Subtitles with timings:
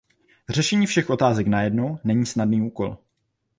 [0.49, 2.97] Řešení všech otázek najednou není snadný úkol.